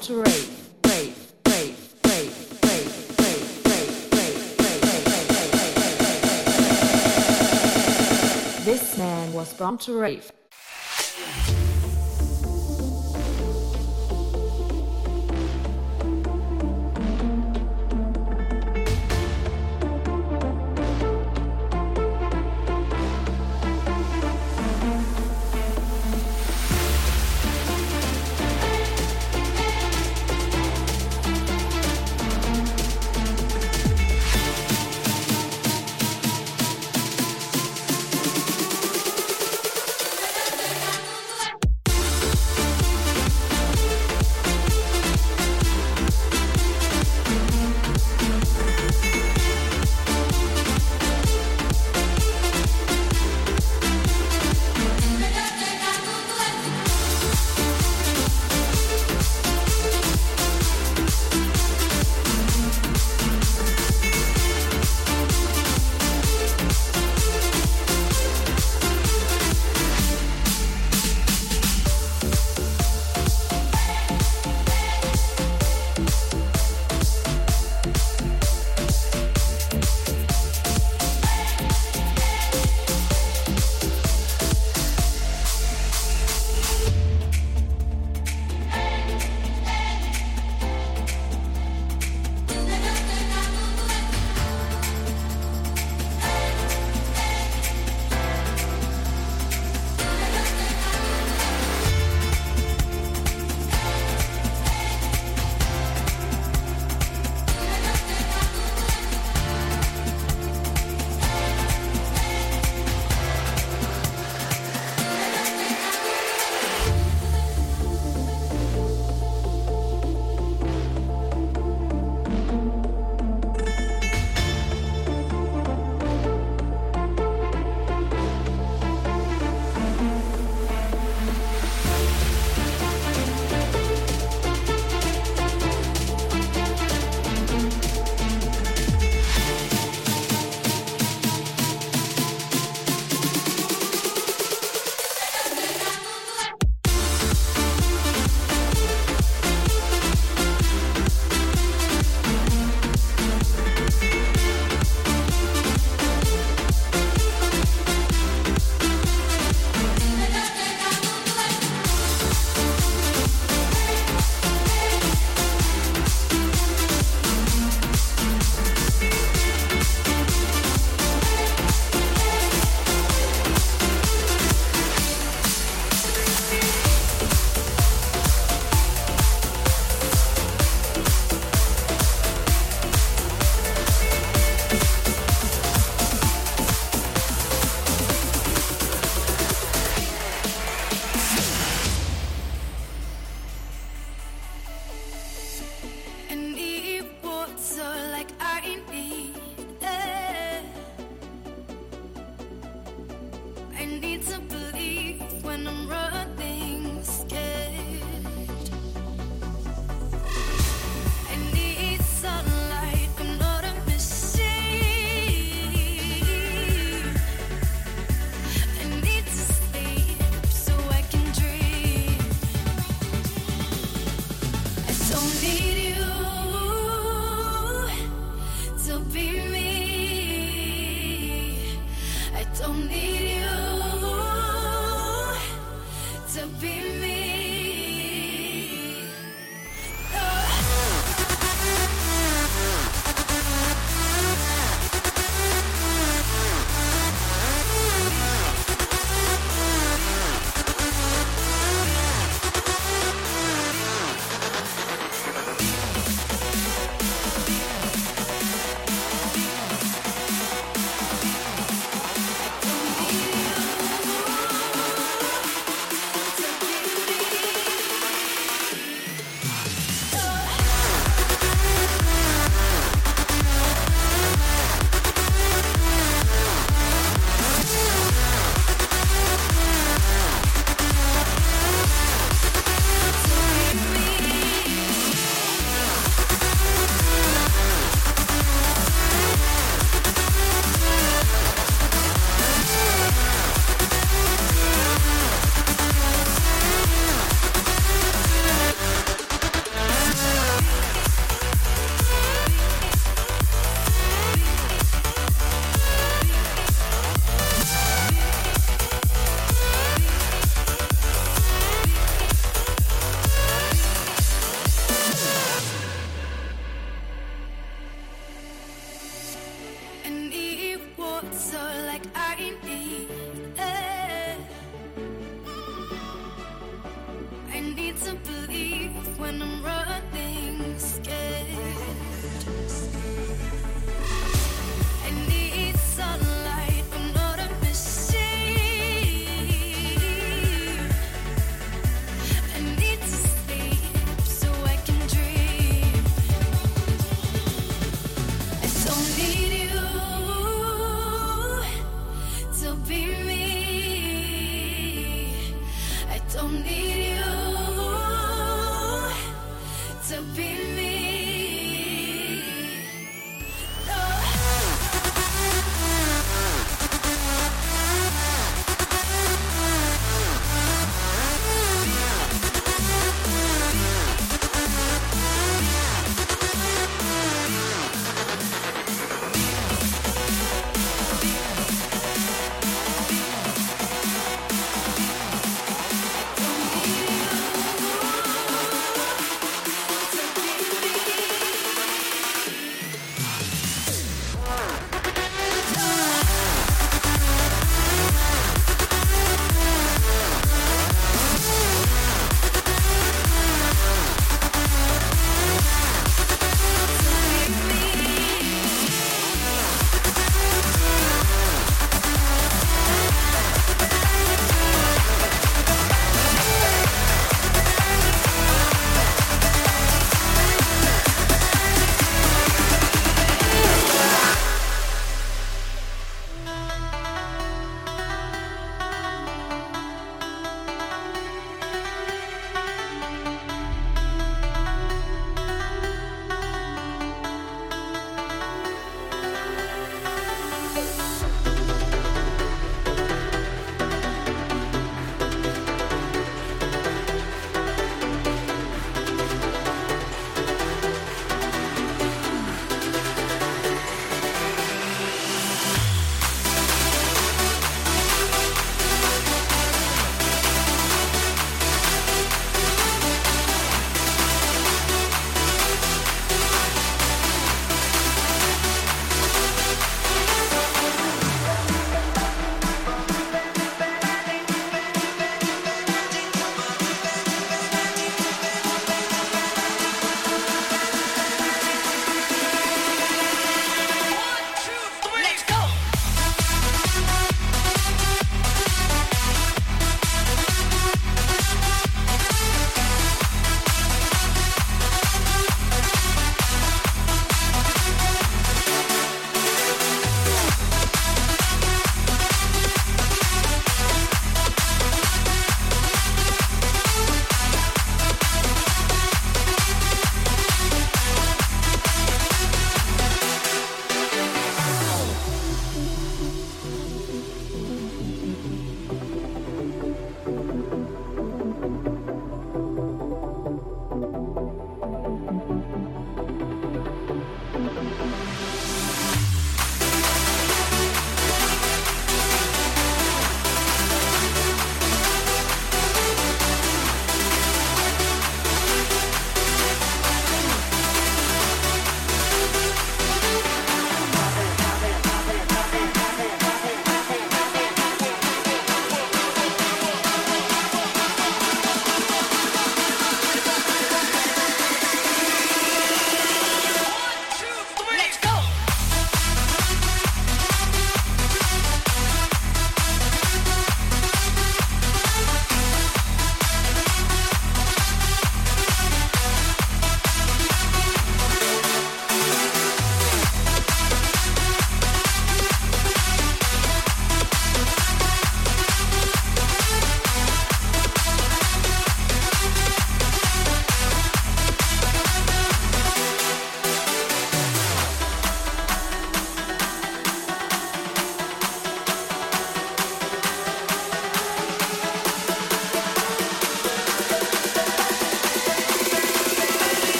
[0.00, 0.64] to rave.
[8.64, 10.32] This man was born to rave.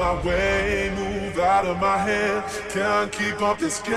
[0.00, 2.42] My way, move out of my head.
[2.70, 3.94] Can't keep up this game.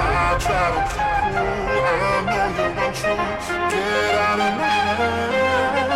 [0.00, 3.20] I try to cool, I know you're untrue.
[3.68, 5.87] Get out of my head.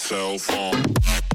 [0.00, 0.74] cell phone.
[0.76, 1.29] Um.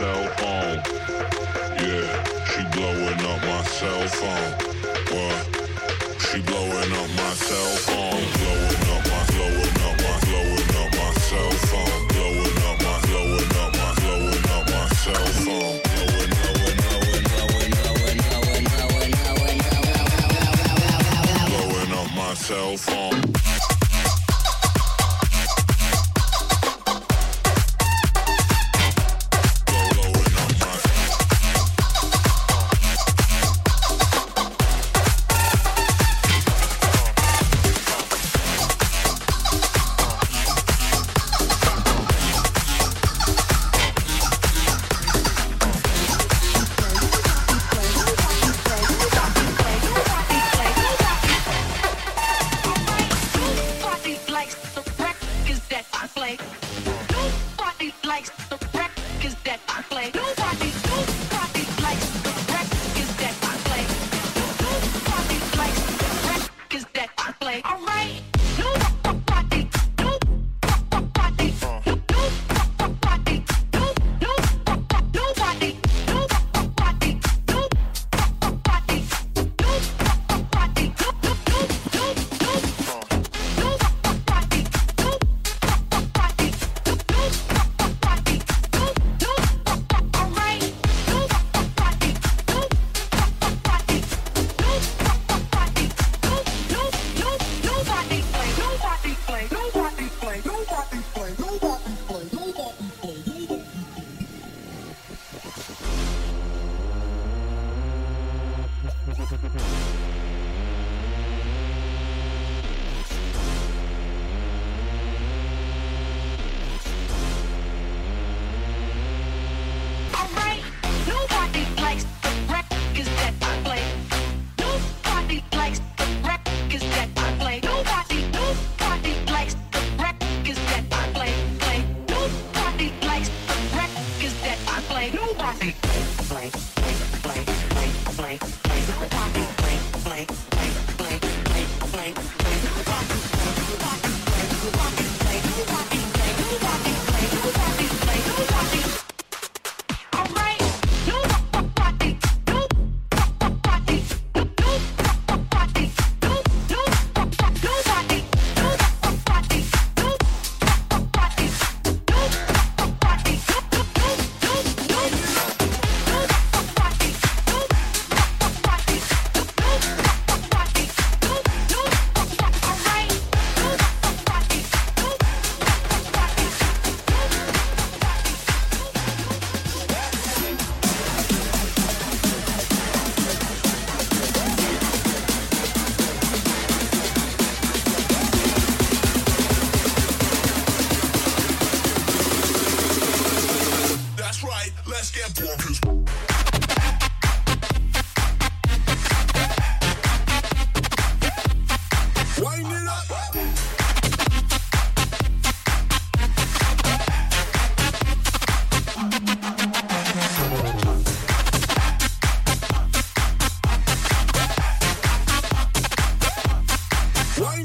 [0.00, 0.80] cell phone.
[1.76, 4.59] Yeah, she blowing up my cell phone.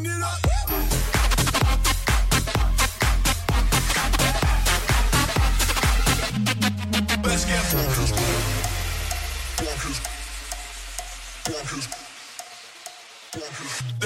[0.06, 0.55] it up.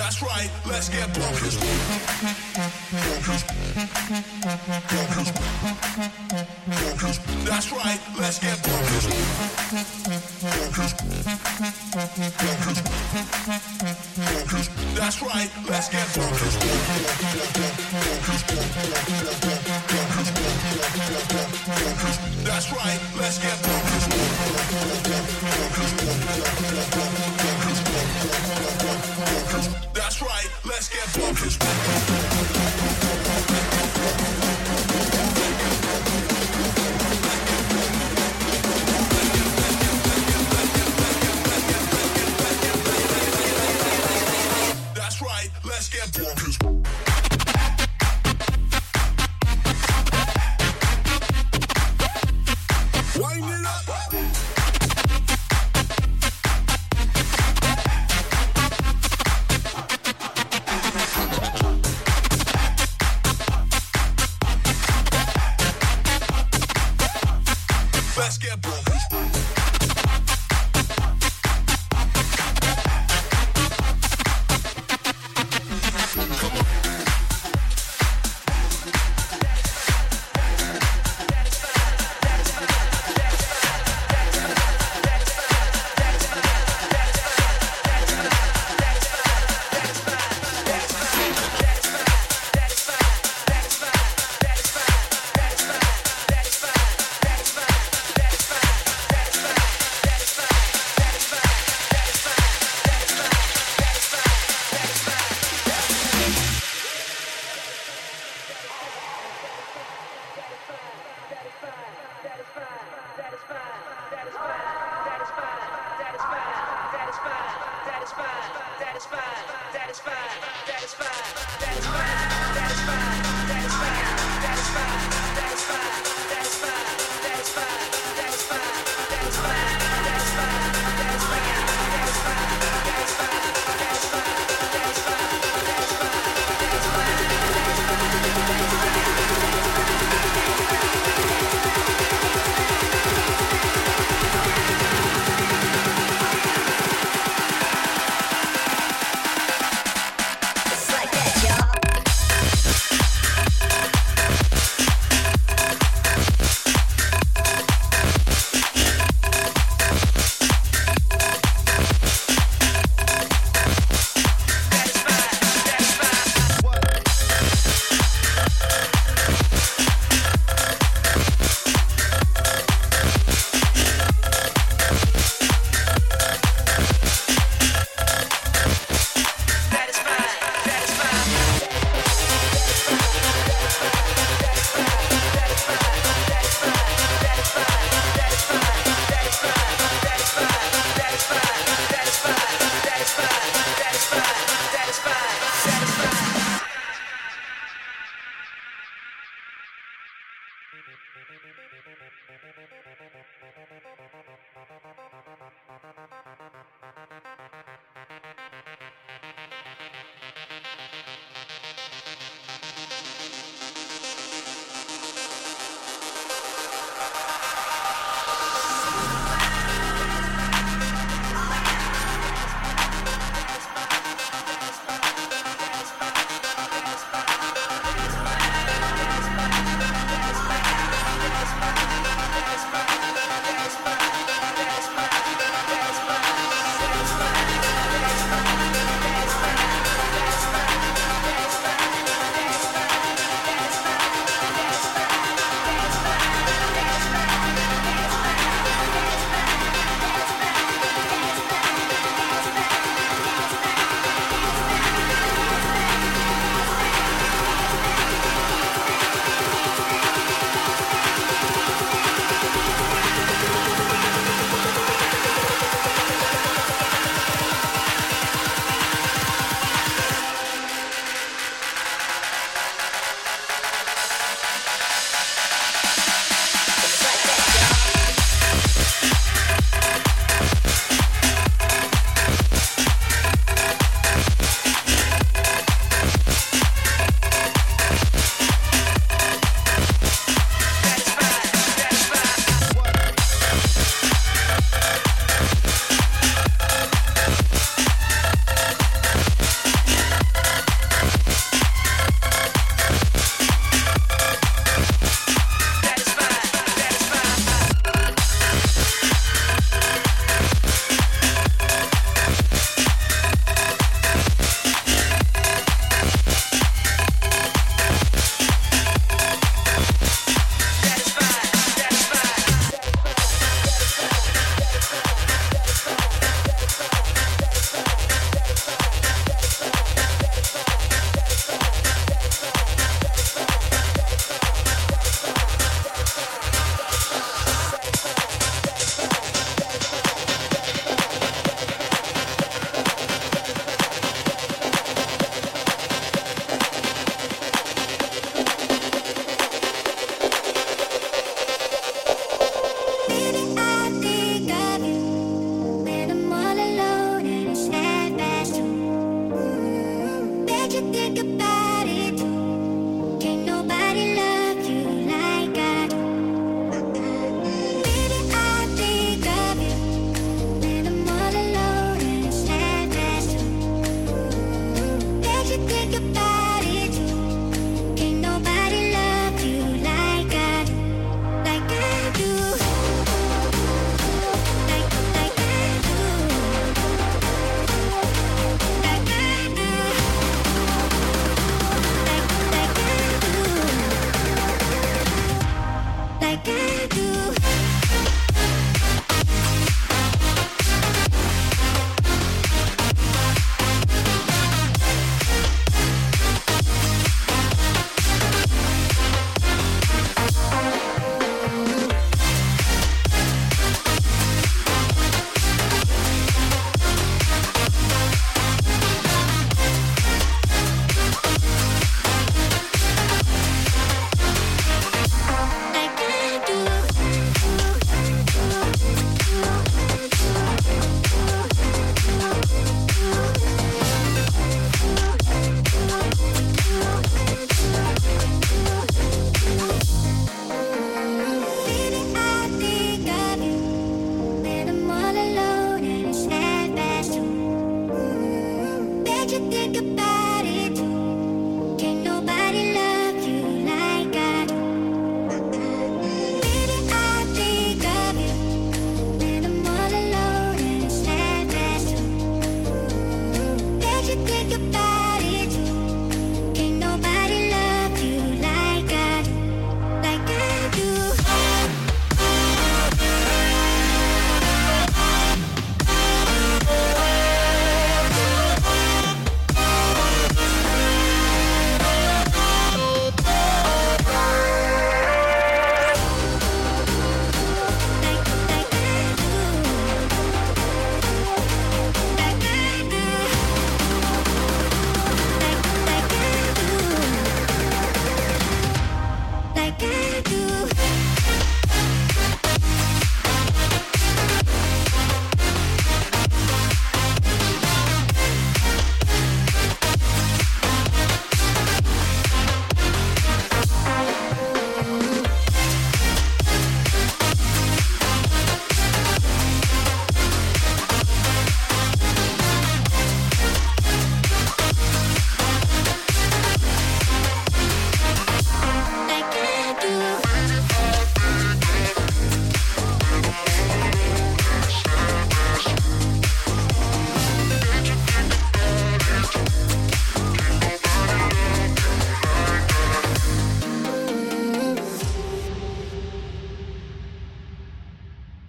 [0.09, 1.55] That's right, let's get bonkers.
[2.97, 3.43] Bonkers.
[4.89, 5.29] Bonkers.
[6.65, 7.17] Bonkers.
[7.45, 9.05] That's right, let's get bonkers.
[9.69, 10.93] Bonkers.
[12.33, 12.81] Bonkers.
[14.17, 14.67] Bonkers.
[14.95, 16.55] That's right, let's get bonkers.
[22.45, 23.99] That's right, let's get bonkers
[30.21, 32.18] right, let's get focused.